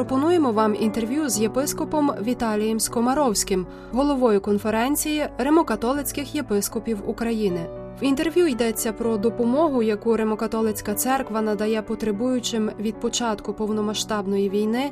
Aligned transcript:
пропонуємо 0.00 0.52
вам 0.52 0.74
інтерв'ю 0.74 1.28
з 1.28 1.40
єпископом 1.40 2.12
Віталієм 2.22 2.80
Скомаровським, 2.80 3.66
головою 3.92 4.40
конференції 4.40 5.28
римокатолицьких 5.38 6.34
єпископів 6.34 7.08
України. 7.08 7.66
В 8.02 8.04
інтерв'ю 8.04 8.46
йдеться 8.46 8.92
про 8.92 9.16
допомогу, 9.16 9.82
яку 9.82 10.16
Римокатолицька 10.16 10.94
церква 10.94 11.40
надає 11.40 11.82
потребуючим 11.82 12.70
від 12.78 13.00
початку 13.00 13.52
повномасштабної 13.52 14.50
війни, 14.50 14.90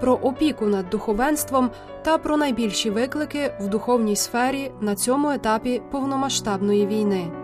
про 0.00 0.12
опіку 0.14 0.66
над 0.66 0.90
духовенством 0.90 1.70
та 2.02 2.18
про 2.18 2.36
найбільші 2.36 2.90
виклики 2.90 3.54
в 3.60 3.68
духовній 3.68 4.16
сфері 4.16 4.72
на 4.80 4.94
цьому 4.94 5.30
етапі 5.30 5.82
повномасштабної 5.90 6.86
війни. 6.86 7.43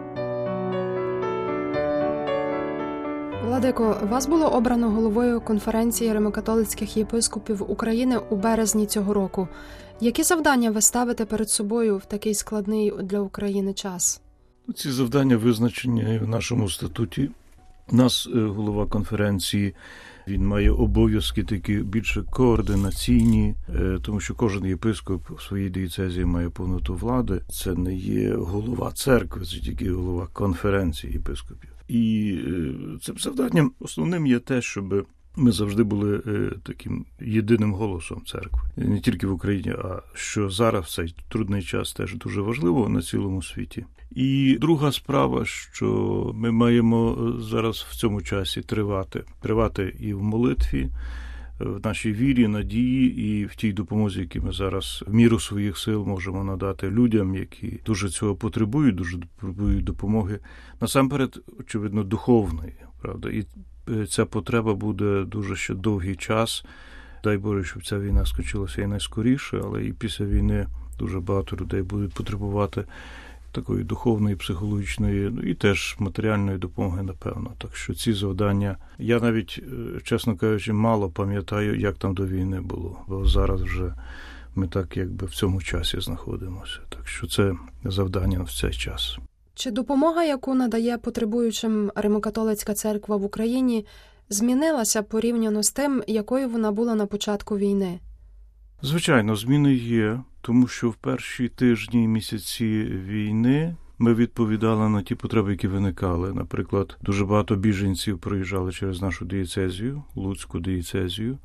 Владико, 3.61 3.97
вас 4.11 4.27
було 4.27 4.49
обрано 4.49 4.91
головою 4.91 5.41
конференції 5.41 6.13
римокатолицьких 6.13 6.97
єпископів 6.97 7.71
України 7.71 8.19
у 8.31 8.37
березні 8.37 8.87
цього 8.87 9.15
року. 9.15 9.49
Які 10.01 10.23
завдання 10.23 10.71
ви 10.71 10.81
ставите 10.81 11.25
перед 11.25 11.51
собою 11.51 11.97
в 11.97 12.05
такий 12.05 12.35
складний 12.35 12.93
для 13.03 13.21
України 13.21 13.75
час? 13.75 14.23
Ці 14.77 14.91
завдання 14.91 15.37
визначені 15.37 16.21
в 16.23 16.29
нашому 16.29 16.69
статуті. 16.69 17.31
У 17.93 17.97
нас 17.97 18.29
е, 18.35 18.39
голова 18.39 18.87
конференції 18.87 19.75
він 20.29 20.47
має 20.47 20.71
обов'язки 20.71 21.45
такі 21.45 21.77
більше 21.77 22.23
координаційні, 22.31 23.55
е, 23.69 23.99
тому 24.03 24.21
що 24.21 24.35
кожен 24.35 24.65
єпископ 24.65 25.31
в 25.31 25.43
своїй 25.43 25.71
дієцезії 25.71 26.25
має 26.25 26.51
повноту 26.51 26.95
влади. 26.95 27.41
Це 27.51 27.75
не 27.75 27.95
є 27.95 28.35
голова 28.35 28.93
церкви, 28.93 29.45
це 29.45 29.57
тільки 29.57 29.93
голова 29.93 30.29
конференції 30.33 31.13
єпископів. 31.13 31.70
І 31.91 32.35
е, 32.47 32.73
цим 33.03 33.19
завданням 33.19 33.73
основним 33.81 34.27
є 34.27 34.39
те, 34.39 34.63
щоб 34.63 35.07
ми 35.37 35.53
завжди 35.53 35.83
були 35.83 36.23
таким 36.63 37.07
єдиним 37.21 37.75
голосом 37.75 38.23
церкви, 38.27 38.61
не 38.77 39.01
тільки 39.01 39.27
в 39.27 39.33
Україні, 39.33 39.71
а 39.71 40.03
що 40.15 40.51
зараз 40.51 40.95
цей 40.95 41.15
трудний 41.29 41.63
час 41.63 41.93
теж 41.93 42.15
дуже 42.15 42.41
важливо 42.41 42.89
на 42.89 43.03
цілому 43.03 43.43
світі. 43.43 43.85
І 44.11 44.59
друга 44.61 44.93
справа, 44.93 45.45
що 45.45 45.87
ми 46.35 46.51
маємо 46.51 47.33
зараз 47.39 47.87
в 47.91 47.97
цьому 47.97 48.23
часі 48.23 48.61
тривати, 48.61 49.25
тривати 49.41 49.97
і 50.01 50.15
в 50.15 50.23
молитві, 50.23 50.91
в 51.61 51.81
нашій 51.85 52.13
вірі, 52.13 52.49
надії 52.49 53.17
і 53.29 53.45
в 53.45 53.55
тій 53.55 53.73
допомозі, 53.73 54.21
які 54.21 54.41
ми 54.41 54.53
зараз 54.53 55.05
в 55.07 55.15
міру 55.15 55.41
своїх 55.41 55.79
сил 55.79 56.05
можемо 56.07 56.45
надати 56.45 56.91
людям, 56.91 57.35
які 57.35 57.81
дуже 57.87 58.09
цього 58.09 58.35
потребують, 58.35 58.95
дуже 58.95 59.19
потребують 59.19 59.85
допомоги. 59.85 60.39
Насамперед, 60.81 61.43
очевидно, 61.61 62.05
духовної, 62.05 62.75
правда, 63.03 63.31
і 63.31 63.45
ця 64.07 64.27
потреба 64.27 64.75
буде 64.75 65.25
дуже 65.25 65.57
ще 65.57 65.75
довгий 65.75 66.17
час. 66.17 66.65
Дай 67.25 67.39
Боже, 67.39 67.65
щоб 67.65 67.87
ця 67.87 67.99
війна 67.99 68.27
скінчилася 68.27 68.83
і 68.83 68.87
найскоріше, 68.87 69.61
але 69.65 69.85
і 69.85 69.93
після 69.93 70.25
війни 70.25 70.67
дуже 70.99 71.21
багато 71.21 71.57
людей 71.57 71.83
будуть 71.83 72.15
потребувати 72.15 72.85
такої 73.53 73.85
духовної, 73.85 74.37
психологічної, 74.37 75.31
ну 75.33 75.43
і 75.43 75.55
теж 75.55 75.97
матеріальної 75.99 76.59
допомоги, 76.59 77.03
напевно. 77.03 77.53
Так 77.59 77.77
що 77.77 77.95
ці 77.95 78.13
завдання 78.13 78.77
я 78.99 79.21
навіть, 79.21 79.61
е, 79.63 80.01
чесно 80.05 80.37
кажучи, 80.37 80.73
мало 80.73 81.11
пам'ятаю, 81.11 81.81
як 81.81 81.97
там 81.97 82.15
до 82.15 82.27
війни 82.27 82.61
було, 82.61 82.99
бо 83.09 83.27
зараз 83.27 83.63
вже 83.63 83.95
ми 84.55 84.69
так 84.69 84.97
якби 84.97 85.27
в 85.27 85.31
цьому 85.31 85.63
часі 85.63 86.01
знаходимося. 86.01 86.79
Так 86.89 87.09
що 87.09 87.27
це 87.27 87.55
завдання 87.85 88.43
в 88.43 88.53
цей 88.53 88.73
час. 88.73 89.19
Чи 89.55 89.71
допомога, 89.71 90.25
яку 90.25 90.55
надає 90.55 90.99
потребуючим 90.99 91.93
Римокатолицька 91.95 92.75
церква 92.75 93.17
в 93.17 93.25
Україні, 93.25 93.87
змінилася 94.29 95.03
порівняно 95.03 95.63
з 95.63 95.73
тим, 95.73 96.03
якою 96.07 96.49
вона 96.49 96.73
була 96.73 96.95
на 96.95 97.07
початку 97.07 97.59
війни? 97.59 98.01
Звичайно, 98.83 99.37
зміни 99.37 99.75
є, 99.75 100.21
тому 100.41 100.69
що 100.69 100.91
в 100.91 100.95
перші 100.95 101.49
тижні 101.49 102.05
і 102.05 102.09
місяці 102.09 102.85
війни 102.85 103.77
ми 103.99 104.15
відповідали 104.15 104.89
на 104.89 105.03
ті 105.03 105.15
потреби, 105.15 105.51
які 105.51 105.69
виникали. 105.69 106.35
Наприклад, 106.35 106.97
дуже 107.03 107.25
багато 107.25 107.57
біженців 107.57 108.19
проїжджали 108.19 108.73
через 108.73 109.03
нашу 109.03 109.25
дієцезію, 109.25 110.03
Луцьку 110.15 110.61
дієцезію, 110.61 111.39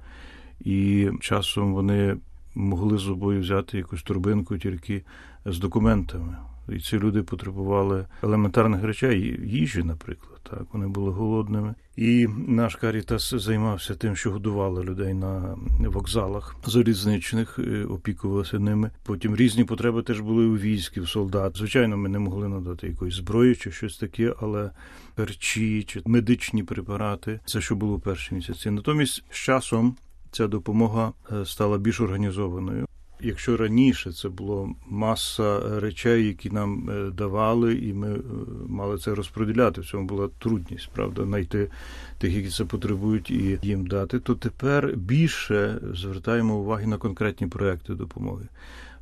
і 0.60 1.10
часом 1.20 1.74
вони 1.74 2.18
могли 2.56 2.98
з 2.98 3.02
собою 3.02 3.42
взяти 3.42 3.78
якусь 3.78 4.04
турбинку 4.04 4.58
тільки 4.58 5.04
з 5.46 5.60
документами. 5.60 6.38
І 6.70 6.80
ці 6.80 7.00
люди 7.00 7.24
потребували 7.24 8.06
елементарних 8.24 8.84
речей, 8.84 9.40
їжі, 9.44 9.84
наприклад. 9.84 10.35
Так, 10.50 10.64
вони 10.74 10.88
були 10.88 11.12
голодними. 11.12 11.76
І 11.96 12.28
наш 12.48 12.76
Карітас 12.76 13.34
займався 13.34 13.96
тим, 13.96 14.16
що 14.16 14.32
годували 14.32 14.84
людей 14.84 15.14
на 15.14 15.58
вокзалах 15.80 16.56
залізничних, 16.66 17.60
е, 17.60 17.86
опікувалися 17.86 18.60
ними. 18.60 18.92
Потім 19.04 19.36
різні 19.36 19.64
потреби 19.64 20.04
теж 20.04 20.20
були 20.20 20.46
у 20.46 20.58
військів, 20.58 21.10
солдат. 21.10 21.58
Звичайно, 21.58 21.98
ми 21.98 22.10
не 22.10 22.20
могли 22.20 22.48
надати 22.48 22.88
якоїсь 22.88 23.16
зброї 23.16 23.56
чи 23.56 23.72
щось 23.72 23.98
таке, 23.98 24.34
але 24.42 24.72
перчі 25.16 25.84
чи 25.84 26.02
медичні 26.06 26.64
препарати 26.64 27.40
це 27.46 27.62
що 27.62 27.76
було 27.76 27.96
в 27.96 28.02
перші 28.02 28.36
місяці. 28.36 28.70
Натомість 28.70 29.24
з 29.30 29.36
часом 29.36 29.96
ця 30.32 30.48
допомога 30.48 31.14
е, 31.32 31.46
стала 31.46 31.78
більш 31.78 32.02
організованою. 32.02 32.88
Якщо 33.20 33.58
раніше 33.58 34.12
це 34.12 34.30
було 34.30 34.76
маса 34.88 35.80
речей, 35.80 36.28
які 36.28 36.50
нам 36.50 36.90
е, 36.90 37.12
давали, 37.12 37.76
і 37.76 37.94
ми 37.94 38.14
е, 38.14 38.20
мали 38.68 38.98
це 38.98 39.16
розподіляти, 39.16 39.82
в 39.82 39.86
цьому 39.86 40.06
була 40.06 40.30
трудність, 40.40 40.90
правда, 40.94 41.24
знайти 41.24 41.70
тих, 42.18 42.34
які 42.34 42.50
це 42.50 42.66
потребують, 42.66 43.32
і 43.32 43.60
їм 43.62 43.88
дати, 43.88 44.20
то 44.20 44.36
тепер 44.36 44.94
більше 44.96 45.80
звертаємо 45.94 46.56
уваги 46.56 46.88
на 46.88 46.98
конкретні 46.98 47.48
проекти 47.48 47.94
допомоги 47.94 48.48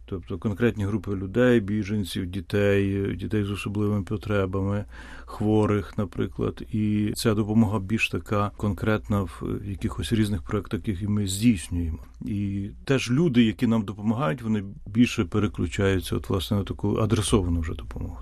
тобто 0.06 0.38
конкретні 0.38 0.86
групи 0.86 1.12
людей, 1.12 1.60
біженців, 1.60 2.26
дітей, 2.26 3.16
дітей 3.16 3.44
з 3.44 3.52
особливими 3.52 4.04
потребами, 4.04 4.86
хворих, 5.26 5.98
наприклад. 5.98 6.64
І 6.72 7.14
ця 7.16 7.34
допомога 7.34 7.80
більш 7.80 8.10
така 8.10 8.52
конкретна 8.58 9.22
в 9.22 9.44
якихось 9.66 10.14
різних 10.14 10.42
проєктах, 10.42 10.88
які 10.88 11.08
ми 11.08 11.28
здійснюємо. 11.28 12.00
І 12.26 12.70
теж 12.86 13.12
люди, 13.12 13.44
які 13.44 13.68
нам 13.68 13.82
допомагають, 13.82 14.42
вони 14.42 14.64
більше 14.88 15.26
переключаються 15.26 16.16
от 16.16 16.30
власне 16.30 16.58
на 16.58 16.64
таку 16.64 16.98
адресовану 16.98 17.60
вже 17.60 17.74
допомогу. 17.74 18.18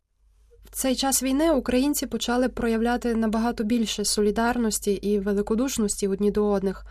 В 0.71 0.75
цей 0.75 0.95
час 0.95 1.23
війни 1.23 1.51
українці 1.51 2.07
почали 2.07 2.49
проявляти 2.49 3.15
набагато 3.15 3.63
більше 3.63 4.05
солідарності 4.05 4.91
і 4.91 5.19
великодушності 5.19 6.07
одні 6.07 6.31
до 6.31 6.45
одних. 6.51 6.85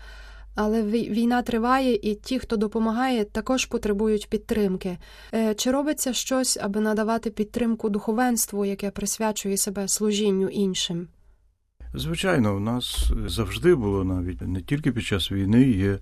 Але 0.63 0.83
війна 0.83 1.43
триває, 1.43 1.95
і 2.03 2.15
ті, 2.15 2.39
хто 2.39 2.57
допомагає, 2.57 3.25
також 3.25 3.67
потребують 3.67 4.29
підтримки. 4.31 4.99
Е, 5.35 5.55
чи 5.55 5.71
робиться 5.71 6.13
щось, 6.13 6.59
аби 6.63 6.81
надавати 6.81 7.31
підтримку 7.31 7.89
духовенству, 7.89 8.65
яке 8.65 8.91
присвячує 8.91 9.57
себе 9.57 9.89
служінню 9.89 10.49
іншим? 10.49 11.09
Звичайно, 11.95 12.57
в 12.57 12.61
нас 12.61 13.13
завжди 13.27 13.75
було 13.75 14.05
навіть 14.05 14.43
не 14.43 14.61
тільки 14.61 14.93
під 14.93 15.05
час 15.05 15.33
війни 15.33 15.63
є 15.63 15.99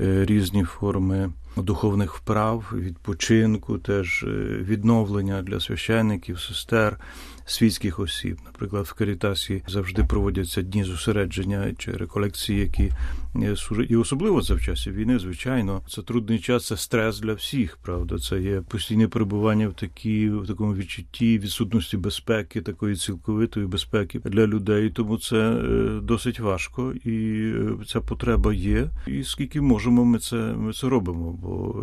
е, 0.00 0.24
різні 0.24 0.64
форми 0.64 1.32
духовних 1.56 2.14
вправ, 2.14 2.72
відпочинку, 2.74 3.78
теж 3.78 4.22
е, 4.22 4.26
відновлення 4.62 5.42
для 5.42 5.60
священників, 5.60 6.40
сестер 6.40 6.98
світських 7.46 7.98
осіб. 7.98 8.38
Наприклад, 8.44 8.84
в 8.84 8.92
Карітасі 8.92 9.62
завжди 9.68 10.04
проводяться 10.04 10.62
дні 10.62 10.84
зосередження 10.84 11.74
чи 11.78 11.92
реколекції, 11.92 12.60
які 12.60 12.92
е, 13.36 13.56
служать. 13.56 13.90
І 13.90 13.96
особливо 13.96 14.42
це 14.42 14.54
в 14.54 14.62
часі 14.62 14.90
війни, 14.90 15.18
звичайно, 15.18 15.82
це 15.88 16.02
трудний 16.02 16.38
час, 16.38 16.66
це 16.66 16.76
стрес 16.76 17.20
для 17.20 17.32
всіх. 17.32 17.78
Правда, 17.82 18.18
це 18.18 18.40
є 18.40 18.60
постійне 18.60 19.08
перебування 19.08 19.68
в 19.68 19.74
такі 19.74 20.30
в 20.30 20.46
такому 20.46 20.74
відчутті 20.74 21.38
відсутності 21.38 21.96
безпеки, 21.96 22.60
такої 22.60 22.96
цілковитої 22.96 23.66
безпеки 23.66 24.20
для 24.24 24.46
людей. 24.46 24.90
Тому 24.90 25.18
це 25.18 25.36
е, 25.36 26.00
досить 26.02 26.40
важко, 26.40 26.92
і 27.04 27.52
ця 27.86 28.00
потреба 28.00 28.54
є. 28.54 28.90
І 29.06 29.24
скільки 29.24 29.60
можемо, 29.60 30.04
ми 30.04 30.18
це 30.18 30.36
ми 30.36 30.72
це 30.72 30.88
робимо. 30.88 31.38
Бо 31.44 31.74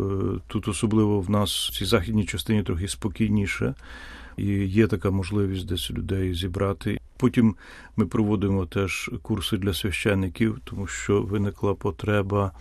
тут 0.46 0.68
особливо 0.68 1.20
в 1.20 1.30
нас 1.30 1.68
в 1.68 1.78
цій 1.78 1.84
західній 1.84 2.24
частині 2.24 2.62
трохи 2.62 2.88
спокійніше 2.88 3.74
і 4.36 4.46
є 4.66 4.86
така 4.86 5.10
можливість 5.10 5.66
десь 5.66 5.90
людей 5.90 6.34
зібрати. 6.34 7.00
Потім 7.16 7.56
ми 7.96 8.06
проводимо 8.06 8.66
теж 8.66 9.10
курси 9.22 9.56
для 9.56 9.74
священиків, 9.74 10.60
тому 10.64 10.86
що 10.86 11.22
виникла 11.22 11.74
потреба. 11.74 12.52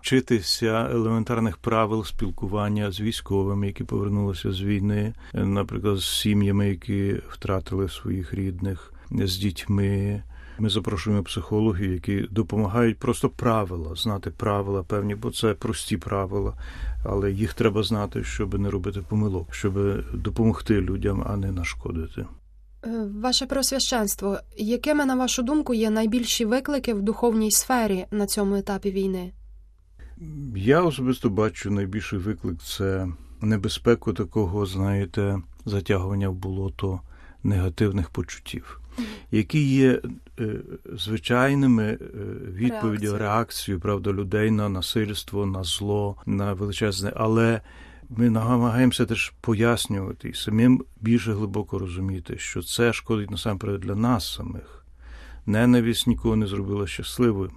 Вчитися 0.00 0.88
елементарних 0.92 1.56
правил 1.56 2.04
спілкування 2.04 2.90
з 2.90 3.00
військовими, 3.00 3.66
які 3.66 3.84
повернулися 3.84 4.52
з 4.52 4.62
війни, 4.62 5.14
наприклад, 5.34 5.98
з 5.98 6.20
сім'ями, 6.20 6.68
які 6.68 7.20
втратили 7.28 7.88
своїх 7.88 8.34
рідних, 8.34 8.92
з 9.10 9.36
дітьми. 9.36 10.22
Ми 10.58 10.68
запрошуємо 10.68 11.22
психологів, 11.22 11.92
які 11.92 12.28
допомагають 12.30 12.98
просто 12.98 13.28
правила, 13.28 13.94
знати 13.94 14.30
правила 14.30 14.82
певні, 14.82 15.14
бо 15.14 15.30
це 15.30 15.54
прості 15.54 15.96
правила, 15.96 16.54
але 17.04 17.32
їх 17.32 17.54
треба 17.54 17.82
знати, 17.82 18.24
щоб 18.24 18.58
не 18.58 18.70
робити 18.70 19.00
помилок, 19.08 19.54
щоб 19.54 19.74
допомогти 20.14 20.80
людям, 20.80 21.24
а 21.26 21.36
не 21.36 21.52
нашкодити. 21.52 22.26
Е, 22.84 23.08
ваше 23.20 23.46
просвященство, 23.46 24.38
якими, 24.56 25.04
на 25.04 25.14
вашу 25.14 25.42
думку, 25.42 25.74
є 25.74 25.90
найбільші 25.90 26.44
виклики 26.44 26.94
в 26.94 27.02
духовній 27.02 27.50
сфері 27.50 28.06
на 28.10 28.26
цьому 28.26 28.54
етапі 28.54 28.90
війни? 28.90 29.32
Я 30.56 30.82
особисто 30.82 31.30
бачу 31.30 31.70
найбільший 31.70 32.18
виклик 32.18 32.62
це 32.62 33.08
небезпеку 33.40 34.12
такого, 34.12 34.66
знаєте, 34.66 35.38
затягування 35.64 36.28
в 36.28 36.34
болото 36.34 37.00
негативних 37.42 38.10
почуттів, 38.10 38.80
які 39.30 39.68
є 39.68 40.02
е, 40.40 40.54
звичайними 40.96 41.84
е, 41.84 41.98
відповіддю, 42.52 43.06
Реакцію. 43.06 43.18
реакцією 43.18 43.80
правда, 43.80 44.12
людей 44.12 44.50
на 44.50 44.68
насильство, 44.68 45.46
на 45.46 45.64
зло, 45.64 46.16
на 46.26 46.52
величезне, 46.52 47.12
але. 47.16 47.60
Ми 48.08 48.30
намагаємося 48.30 49.06
теж 49.06 49.32
пояснювати 49.40 50.28
і 50.28 50.34
самим 50.34 50.84
більше 51.00 51.32
глибоко 51.32 51.78
розуміти, 51.78 52.38
що 52.38 52.62
це 52.62 52.92
шкодить 52.92 53.30
насамперед 53.30 53.80
для 53.80 53.94
нас 53.94 54.34
самих. 54.34 54.86
Ненависть 55.46 56.06
нікого 56.06 56.36
не 56.36 56.46
зробила 56.46 56.86
щасливим, 56.86 57.50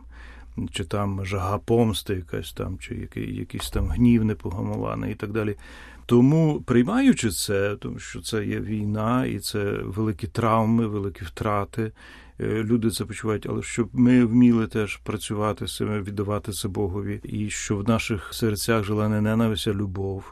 чи 0.68 0.84
там 0.84 1.26
жага 1.26 1.58
помсти 1.58 2.14
якась 2.14 2.54
там, 2.54 2.78
чи 2.80 2.96
який, 2.96 3.36
якийсь 3.36 3.70
там 3.70 3.88
гнів 3.90 4.26
непогамований 4.26 5.12
і 5.12 5.16
так 5.16 5.32
далі. 5.32 5.56
Тому, 6.06 6.62
приймаючи 6.62 7.30
це, 7.30 7.76
тому 7.76 8.00
що 8.00 8.22
це 8.22 8.46
є 8.46 8.60
війна, 8.60 9.26
і 9.26 9.40
це 9.40 9.64
великі 9.84 10.28
травми, 10.28 10.88
великі 10.88 11.26
втрати. 11.26 11.92
е, 12.40 12.64
Люди 12.64 12.90
це 12.90 13.06
почувають, 13.06 13.48
але 13.50 13.62
щоб 13.62 13.90
ми 13.94 14.26
вміли 14.26 14.68
теж 14.68 14.98
працювати 14.98 15.68
з 15.68 15.76
цим, 15.76 16.04
віддавати 16.04 16.52
це 16.52 16.68
Богові, 16.68 17.20
і 17.24 17.50
що 17.50 17.78
в 17.78 17.88
наших 17.90 18.34
серцях 18.34 18.84
жила 18.84 19.10
не 19.10 19.22
ненависть, 19.22 19.68
а 19.68 19.74
любов. 19.74 20.24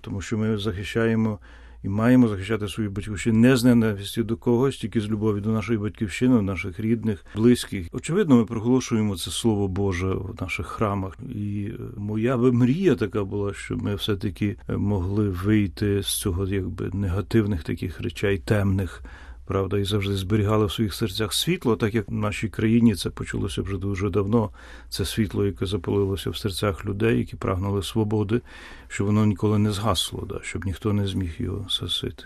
Тому 0.00 0.20
що 0.20 0.38
ми 0.38 0.58
захищаємо 0.58 1.38
і 1.84 1.88
маємо 1.88 2.28
захищати 2.28 2.68
свою 2.68 2.90
батьківщину 2.90 3.38
не 3.38 3.56
з 3.56 3.64
ненависті 3.64 4.22
до 4.22 4.36
когось, 4.36 4.76
тільки 4.76 5.00
з 5.00 5.08
любові 5.08 5.40
до 5.40 5.50
нашої 5.50 5.78
батьківщини, 5.78 6.42
наших 6.42 6.80
рідних, 6.80 7.24
близьких. 7.36 7.86
Очевидно, 7.92 8.36
ми 8.36 8.44
проголошуємо 8.44 9.16
це 9.16 9.30
слово 9.30 9.68
Боже 9.68 10.08
в 10.08 10.34
наших 10.40 10.66
храмах. 10.66 11.18
І 11.34 11.68
е, 11.70 11.82
моя 11.96 12.36
би 12.36 12.52
мрія 12.52 12.94
така 12.94 13.24
була, 13.24 13.54
що 13.54 13.76
ми 13.76 13.94
все-таки 13.94 14.56
е, 14.68 14.76
могли 14.76 15.28
вийти 15.28 16.02
з 16.02 16.20
цього 16.20 16.46
якби 16.46 16.90
негативних 16.92 17.64
таких 17.64 18.00
речей, 18.00 18.38
темних. 18.38 19.02
Правда, 19.46 19.78
і 19.78 19.84
завжди 19.84 20.16
зберігали 20.16 20.66
в 20.66 20.72
своїх 20.72 20.94
серцях 20.94 21.34
світло, 21.34 21.76
так 21.76 21.94
як 21.94 22.08
в 22.08 22.12
нашій 22.12 22.48
країні 22.48 22.94
це 22.94 23.10
почалося 23.10 23.62
вже 23.62 23.78
дуже 23.78 24.10
давно. 24.10 24.50
Це 24.88 25.04
світло, 25.04 25.46
яке 25.46 25.66
запалилося 25.66 26.30
в 26.30 26.36
серцях 26.36 26.84
людей, 26.84 27.18
які 27.18 27.36
прагнули 27.36 27.82
свободи, 27.82 28.40
щоб 28.88 29.06
воно 29.06 29.26
ніколи 29.26 29.58
не 29.58 29.72
згасло, 29.72 30.26
да, 30.28 30.40
щоб 30.42 30.64
ніхто 30.64 30.92
не 30.92 31.06
зміг 31.06 31.34
його 31.38 31.68
сасити. 31.68 32.24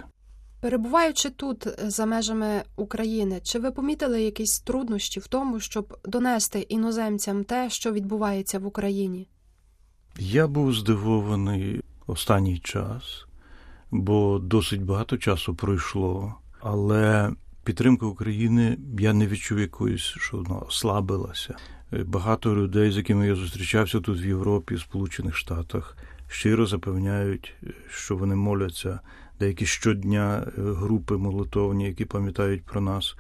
Перебуваючи 0.61 1.31
тут 1.31 1.67
е, 1.67 1.91
за 1.91 2.07
межами 2.07 2.63
України, 2.77 3.41
чи 3.43 3.59
ви 3.59 3.71
помітили 3.71 4.23
якісь 4.23 4.61
труднощі 4.61 5.21
в 5.21 5.27
тому, 5.27 5.61
щоб 5.61 5.99
донести 6.05 6.61
іноземцям 6.61 7.45
те, 7.45 7.71
що 7.71 7.93
відбувається 7.93 8.59
в 8.59 8.67
Україні? 8.67 9.29
Я 10.19 10.47
був 10.47 10.75
здивований 10.75 11.81
останній 12.07 12.59
час, 12.59 13.27
бо 13.91 14.39
досить 14.39 14.83
багато 14.83 15.17
часу 15.17 15.55
пройшло, 15.55 16.35
але 16.61 17.31
підтримка 17.65 18.07
України 18.07 18.79
я 18.99 19.13
не 19.13 19.27
відчув 19.27 19.59
якоїсь, 19.59 20.03
що 20.03 20.37
вона 20.37 20.59
ослабилася. 20.59 21.57
Е, 21.93 22.05
Багато 22.05 22.57
людей, 22.57 22.91
з 22.91 22.97
якими 22.97 23.27
я 23.27 23.35
зустрічався 23.35 24.01
тут 24.01 24.25
в 24.25 24.27
Європі, 24.27 24.75
в 24.75 24.81
Сполучених 24.81 25.37
Штатах, 25.37 25.97
щиро 26.29 26.67
запевняють, 26.67 27.55
е, 27.63 27.67
що 27.91 28.17
вони 28.17 28.35
моляться. 28.35 29.01
Деякі 29.41 29.67
щодня 29.67 30.47
е, 30.47 30.51
групи 30.63 31.17
молитовні, 31.17 31.87
які 31.87 32.05
пам'ятають 32.05 32.65
про 32.65 32.81
нас. 32.81 33.17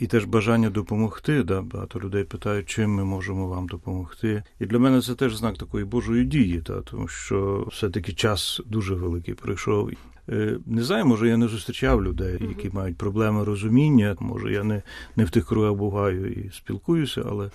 І 0.00 0.06
теж 0.06 0.24
бажання 0.24 0.70
допомогти. 0.70 1.42
Да? 1.42 1.62
Багато 1.62 2.00
людей 2.00 2.24
питають, 2.24 2.66
чим 2.66 2.90
ми 2.90 3.04
можемо 3.04 3.48
вам 3.48 3.68
допомогти. 3.68 4.42
І 4.60 4.66
для 4.66 4.78
мене 4.78 5.00
це 5.00 5.14
теж 5.14 5.36
знак 5.36 5.58
такої 5.58 5.84
Божої 5.84 6.24
дії, 6.24 6.60
та? 6.60 6.80
тому 6.80 7.08
що 7.08 7.68
все-таки 7.70 8.12
час 8.12 8.60
дуже 8.66 8.94
великий 8.94 9.34
пройшов. 9.34 9.90
Е, 10.28 10.58
Не 10.66 10.82
знаю, 10.84 11.06
може 11.06 11.28
я 11.28 11.36
не 11.36 11.48
зустрічав 11.48 12.04
людей, 12.04 12.38
які 12.48 12.70
мають 12.70 12.96
проблеми 12.96 13.44
розуміння. 13.44 14.16
Може, 14.20 14.52
я 14.52 14.64
не, 14.64 14.82
не 15.16 15.24
в 15.24 15.30
тих 15.30 15.46
кругах 15.46 15.74
буваю 15.74 16.32
і 16.32 16.50
спілкуюся, 16.50 17.22
але 17.30 17.50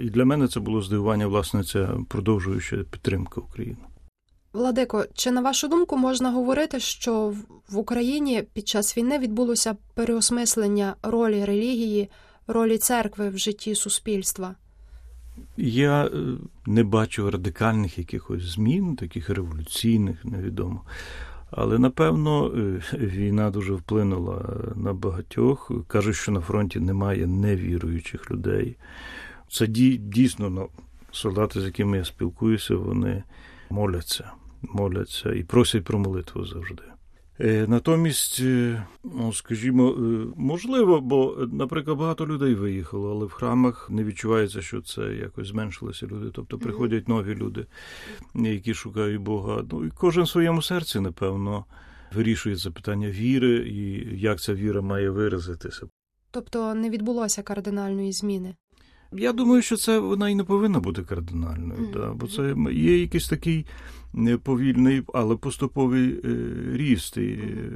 і 0.00 0.10
для 0.10 0.24
мене 0.24 0.48
це 0.48 0.60
було 0.60 0.82
здивування, 0.82 1.26
власне, 1.26 1.64
ця 1.64 1.88
продовжуюча 2.08 2.76
підтримка 2.76 3.40
України. 3.40 3.76
Владико, 4.52 5.04
чи 5.14 5.30
на 5.30 5.40
вашу 5.40 5.68
думку 5.68 5.96
можна 5.96 6.30
говорити, 6.30 6.80
що 6.80 7.28
в- 7.28 7.44
в 7.70 7.78
Україні 7.78 8.42
під 8.52 8.68
час 8.68 8.96
війни 8.96 9.18
відбулося 9.18 9.76
переосмислення 9.94 10.94
ролі 11.02 11.44
релігії, 11.44 12.10
ролі 12.46 12.78
церкви 12.78 13.28
в 13.28 13.38
житті 13.38 13.74
суспільства? 13.74 14.54
Я 15.56 16.04
е, 16.04 16.10
не 16.66 16.84
бачу 16.84 17.30
радикальних 17.30 17.98
якихось 17.98 18.42
змін, 18.42 18.96
таких 18.96 19.30
революційних, 19.30 20.24
невідомо. 20.24 20.82
Але 21.50 21.78
напевно 21.78 22.46
е, 22.46 22.80
війна 22.98 23.50
дуже 23.50 23.72
вплинула 23.74 24.60
на 24.76 24.92
багатьох. 24.92 25.70
Кажуть, 25.86 26.16
що 26.16 26.32
на 26.32 26.40
фронті 26.40 26.80
немає 26.80 27.26
невіруючих 27.26 28.30
людей. 28.30 28.76
Це 29.50 29.66
дій- 29.66 29.96
дійсно 29.98 30.50
ну, 30.50 30.68
солдати, 31.10 31.60
з 31.60 31.64
якими 31.64 31.96
я 31.96 32.04
спілкуюся, 32.04 32.76
вони 32.76 33.22
моляться, 33.70 34.30
моляться 34.62 35.32
і 35.32 35.42
просять 35.44 35.84
про 35.84 35.98
молитву 35.98 36.44
завжди. 36.44 36.82
Е, 37.40 37.66
Натомість, 37.68 38.40
е, 38.40 38.86
ну, 39.04 39.32
скажімо, 39.32 39.90
е, 39.90 40.26
можливо, 40.36 41.00
бо, 41.00 41.48
наприклад, 41.52 41.98
багато 41.98 42.26
людей 42.26 42.54
виїхало, 42.54 43.10
але 43.10 43.26
в 43.26 43.30
храмах 43.30 43.90
не 43.90 44.04
відчувається, 44.04 44.62
що 44.62 44.82
це 44.82 45.02
якось 45.02 45.48
зменшилися 45.48 46.06
люди. 46.06 46.30
Тобто 46.32 46.58
приходять 46.58 47.08
нові 47.08 47.34
люди, 47.34 47.66
які 48.34 48.74
шукають 48.74 49.20
Бога. 49.20 49.64
Ну 49.72 49.84
і 49.84 49.90
кожен 49.90 50.24
в 50.24 50.28
своєму 50.28 50.62
серці, 50.62 51.00
напевно, 51.00 51.64
вирішує 52.14 52.56
це 52.56 52.70
питання 52.70 53.10
віри 53.10 53.68
і 53.68 54.18
як 54.20 54.40
ця 54.40 54.54
віра 54.54 54.80
має 54.80 55.10
виразитися. 55.10 55.86
Тобто 56.30 56.74
не 56.74 56.90
відбулося 56.90 57.42
кардинальної 57.42 58.12
зміни. 58.12 58.54
Я 59.12 59.32
думаю, 59.32 59.62
що 59.62 59.76
це 59.76 59.98
вона 59.98 60.30
і 60.30 60.34
не 60.34 60.44
повинна 60.44 60.80
бути 60.80 61.02
кардинальною, 61.02 61.80
Мгм. 61.80 61.90
да, 61.92 62.12
бо 62.12 62.26
це 62.26 62.54
є 62.72 63.00
якийсь 63.00 63.28
такий 63.28 63.66
е, 64.18 64.36
повільний, 64.36 65.02
але 65.14 65.36
поступовий 65.36 66.20
е, 66.24 66.36
ріст. 66.72 67.16
І, 67.16 67.20
е, 67.20 67.72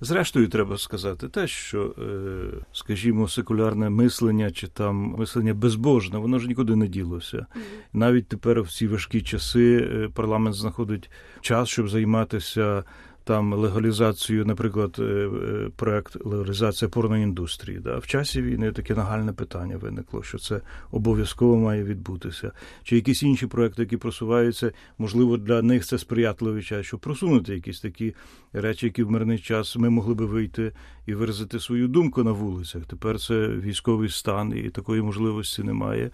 зрештою, 0.00 0.48
треба 0.48 0.78
сказати 0.78 1.28
те, 1.28 1.46
що, 1.46 1.94
е, 1.98 2.64
скажімо, 2.72 3.28
секулярне 3.28 3.90
мислення 3.90 4.50
чи 4.50 4.66
там 4.66 4.96
мислення 4.96 5.54
безбожне, 5.54 6.18
воно 6.18 6.38
ж 6.38 6.48
нікуди 6.48 6.76
не 6.76 6.88
ділося. 6.88 7.46
Навіть 7.92 8.28
тепер 8.28 8.62
в 8.62 8.72
ці 8.72 8.86
важкі 8.86 9.20
часи 9.20 9.88
парламент 10.14 10.56
знаходить 10.56 11.10
час, 11.40 11.68
щоб 11.68 11.88
займатися. 11.88 12.84
Там 13.24 13.54
легалізацію, 13.54 14.44
наприклад, 14.44 14.96
е, 14.98 15.02
е, 15.02 15.70
проект 15.76 16.16
легалізація 16.24 16.88
порноіндустрії. 16.88 17.78
Да? 17.78 17.98
В 17.98 18.06
часі 18.06 18.42
війни 18.42 18.72
таке 18.72 18.94
нагальне 18.94 19.32
питання 19.32 19.76
виникло, 19.76 20.22
що 20.22 20.38
це 20.38 20.60
обов'язково 20.90 21.56
має 21.56 21.84
відбутися. 21.84 22.52
Чи 22.82 22.96
якісь 22.96 23.22
інші 23.22 23.46
проекти, 23.46 23.82
які 23.82 23.96
просуваються, 23.96 24.72
можливо, 24.98 25.36
для 25.36 25.62
них 25.62 25.84
це 25.86 25.98
сприятливий 25.98 26.62
час, 26.62 26.86
щоб 26.86 27.00
просунути 27.00 27.54
якісь 27.54 27.80
такі 27.80 28.14
речі, 28.52 28.86
які 28.86 29.02
в 29.02 29.10
мирний 29.10 29.38
час 29.38 29.76
ми 29.76 29.90
могли 29.90 30.14
би 30.14 30.26
вийти 30.26 30.72
і 31.10 31.14
виразити 31.14 31.60
свою 31.60 31.88
думку 31.88 32.24
на 32.24 32.32
вулицях. 32.32 32.84
Тепер 32.84 33.20
це 33.20 33.48
військовий 33.48 34.08
стан, 34.08 34.52
і 34.56 34.70
такої 34.70 35.02
можливості 35.02 35.62
немає. 35.62 36.10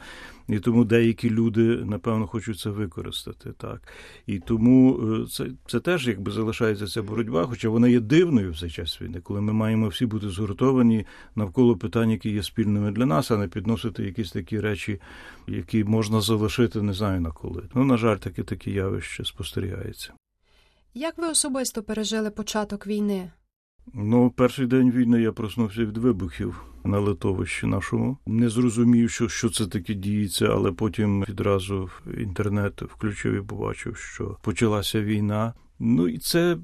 І 0.48 0.58
тому 0.58 0.84
деякі 0.84 1.30
люди, 1.30 1.62
напевно, 1.84 2.26
хочуть 2.26 2.58
це 2.58 2.70
використати. 2.70 3.52
Так. 3.52 3.82
І 4.26 4.38
тому 4.38 5.00
е, 5.00 5.26
це, 5.26 5.46
це 5.66 5.80
теж 5.80 6.08
якби 6.08 6.32
залишається 6.32 6.86
ця 6.86 7.02
боротьба, 7.02 7.46
хоча 7.46 7.68
вона 7.68 7.88
є 7.88 8.00
дивною 8.00 8.52
в 8.52 8.58
цей 8.58 8.70
час 8.70 9.02
війни, 9.02 9.20
коли 9.20 9.40
ми 9.40 9.52
маємо 9.52 9.88
всі 9.88 10.06
бути 10.06 10.28
згуртовані 10.28 11.06
навколо 11.34 11.76
питань, 11.76 12.10
які 12.10 12.30
є 12.30 12.42
спільними 12.42 12.92
для 12.92 13.06
нас, 13.06 13.30
а 13.30 13.36
не 13.36 13.48
підносити 13.48 14.04
якісь 14.04 14.32
такі 14.32 14.60
речі, 14.60 15.00
які 15.46 15.84
можна 15.84 16.20
залишити, 16.20 16.82
не 16.82 16.92
знаю 16.92 17.20
на 17.20 17.30
коли. 17.30 17.62
Ну, 17.74 17.84
на 17.84 17.96
жаль, 17.96 18.16
таке 18.16 18.42
такі 18.42 18.70
явище 18.70 19.24
спостерігається. 19.24 20.12
Як 20.94 21.18
ви 21.18 21.28
особисто 21.28 21.82
пережили 21.82 22.30
початок 22.30 22.86
війни? 22.86 23.30
Ну, 23.95 24.31
перший 24.31 24.66
день 24.66 24.90
війни 24.90 25.23
я 25.23 25.33
проснувся 25.33 25.81
від 25.81 25.97
вибухів 25.97 26.62
на 26.85 26.99
литовищі 26.99 27.66
нашому. 27.66 28.19
Не 28.26 28.49
зрозумів, 28.49 29.11
що, 29.11 29.28
що 29.28 29.50
це 29.50 29.66
таке 29.66 29.95
діється, 29.95 30.47
але 30.47 30.73
потім 30.73 31.25
відразу 31.28 31.90
інтернет 32.19 32.83
включив 32.83 33.35
і 33.35 33.40
побачив, 33.40 33.97
що 33.97 34.37
почалася 34.43 35.02
війна. 35.02 35.52
Ну 35.78 36.09
і 36.09 36.19
це 36.19 36.52
е, 36.52 36.57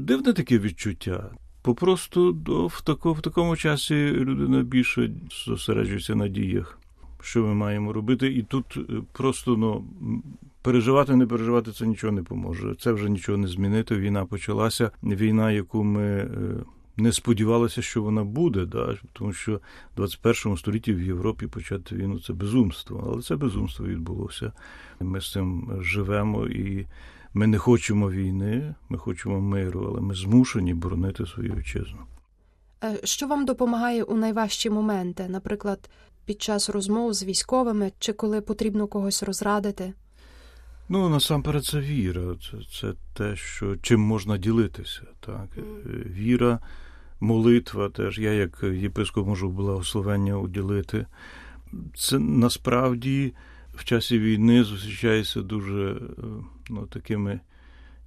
дивне 0.00 0.32
таке 0.32 0.58
відчуття. 0.58 1.30
Попросту 1.62 2.32
в, 2.72 2.82
тако, 2.82 3.12
в 3.12 3.20
такому 3.20 3.56
часі 3.56 4.10
людина 4.10 4.62
більше 4.62 5.12
зосереджується 5.46 6.14
на 6.14 6.28
діях, 6.28 6.78
що 7.22 7.42
ми 7.42 7.54
маємо 7.54 7.92
робити. 7.92 8.26
І 8.26 8.42
тут 8.42 8.76
е, 8.76 8.82
просто 9.12 9.56
ну, 9.56 9.84
переживати, 10.66 11.16
не 11.16 11.26
переживати 11.26 11.72
це 11.72 11.86
нічого 11.86 12.12
не 12.12 12.22
поможе. 12.22 12.74
Це 12.80 12.92
вже 12.92 13.10
нічого 13.10 13.38
не 13.38 13.48
змінити. 13.48 13.96
Війна 13.96 14.24
почалася. 14.24 14.90
Війна, 15.02 15.52
яку 15.52 15.84
ми 15.84 16.02
е, 16.02 16.28
не 16.96 17.12
сподівалися, 17.12 17.82
що 17.82 18.02
вона 18.02 18.24
буде, 18.24 18.66
да, 18.66 18.96
тому 19.12 19.32
що 19.32 19.56
в 19.92 19.96
21 19.96 20.56
столітті 20.56 20.92
в 20.94 21.02
Європі 21.02 21.46
почати 21.46 21.96
війну 21.96 22.20
це 22.20 22.32
безумство, 22.32 23.10
але 23.12 23.22
це 23.22 23.36
безумство 23.36 23.86
відбулося. 23.86 24.52
Ми 25.00 25.20
з 25.20 25.32
цим 25.32 25.78
живемо 25.80 26.46
і 26.46 26.86
ми 27.34 27.46
не 27.46 27.58
хочемо 27.58 28.10
війни, 28.10 28.74
ми 28.88 28.98
хочемо 28.98 29.40
миру, 29.40 29.86
але 29.88 30.00
ми 30.00 30.14
змушені 30.14 30.74
боронити 30.74 31.26
свою 31.26 31.54
вітчизну. 31.54 32.00
Е, 32.84 33.00
Що 33.04 33.26
вам 33.26 33.44
допомагає 33.44 34.02
у 34.02 34.16
найважчі 34.16 34.70
моменти, 34.70 35.26
наприклад, 35.28 35.90
під 36.24 36.42
час 36.42 36.70
розмов 36.70 37.14
з 37.14 37.24
військовими 37.24 37.92
чи 37.98 38.12
коли 38.12 38.40
потрібно 38.40 38.86
когось 38.86 39.22
розрадити? 39.22 39.92
Ну, 40.88 41.08
насамперед, 41.08 41.64
це 41.64 41.80
віра. 41.80 42.22
Це, 42.50 42.56
це 42.72 42.92
те, 43.14 43.36
що 43.36 43.76
чим 43.76 44.00
можна 44.00 44.38
ділитися. 44.38 45.02
Так? 45.20 45.48
Е, 45.58 45.62
Віра, 46.10 46.58
молитва 47.20 47.88
теж. 47.88 48.18
Я, 48.18 48.32
як 48.32 48.62
єпископ, 48.62 49.26
можу 49.26 49.50
благословення 49.50 50.38
уділити. 50.38 51.06
Це 51.94 52.18
насправді 52.18 53.34
в 53.74 53.84
часі 53.84 54.18
війни 54.18 54.64
зустрічається 54.64 55.42
дуже 55.42 55.92
е, 55.92 56.22
ну, 56.70 56.86
такими 56.86 57.40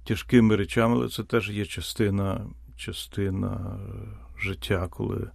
тяжкими 0.04 0.56
речами, 0.56 0.94
але 0.94 1.08
це 1.08 1.22
теж 1.22 1.50
є 1.50 1.64
частина, 1.66 2.46
частина 2.76 3.78
життя, 4.38 4.88
коли, 4.90 5.30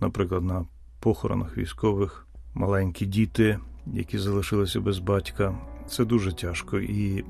наприклад, 0.00 0.44
на 0.44 0.66
похоронах 1.00 1.56
військових 1.56 2.26
маленькі 2.54 3.06
діти, 3.06 3.58
які 3.86 4.18
залишилися 4.18 4.80
без 4.80 4.98
батька. 4.98 5.58
Це 5.90 6.04
дуже 6.04 6.32
тяжко, 6.32 6.78
і 6.78 7.24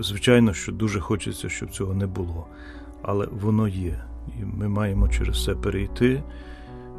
звичайно, 0.00 0.52
що 0.54 0.72
дуже 0.72 1.00
хочеться, 1.00 1.48
щоб 1.48 1.70
цього 1.70 1.94
не 1.94 2.06
було. 2.06 2.46
Але 3.02 3.26
воно 3.26 3.68
є, 3.68 4.04
і 4.40 4.44
ми 4.44 4.68
маємо 4.68 5.08
через 5.08 5.44
це 5.44 5.54
перейти. 5.54 6.22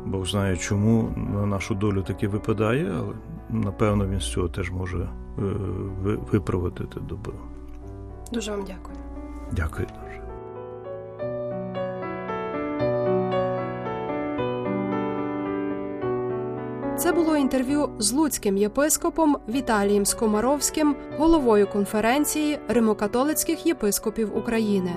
Бог 0.05 0.25
знає, 0.27 0.57
чому 0.57 1.13
на 1.33 1.45
нашу 1.45 1.75
долю 1.75 2.01
таки 2.01 2.27
випадає, 2.27 2.91
але 2.97 3.13
напевно 3.49 4.07
він 4.07 4.19
з 4.19 4.31
цього 4.31 4.47
теж 4.47 4.71
може 4.71 5.09
випроводити 5.37 5.99
ви- 6.03 6.15
виправити 6.31 6.83
добро. 7.09 7.33
Дуже 8.33 8.51
вам 8.51 8.63
дякую. 8.67 8.97
Дякую 9.51 9.87
Це 17.03 17.11
було 17.11 17.37
інтерв'ю 17.37 17.89
з 17.99 18.11
луцьким 18.11 18.57
єпископом 18.57 19.37
Віталієм 19.49 20.05
Скомаровським, 20.05 20.95
головою 21.17 21.67
конференції 21.67 22.59
Римокатолицьких 22.67 23.65
єпископів 23.65 24.37
України. 24.37 24.95